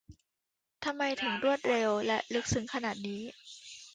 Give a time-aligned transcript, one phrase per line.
[0.85, 3.21] ทำไมถึงรวดเร็ว และ ลึกซึ้งขนาดนี้!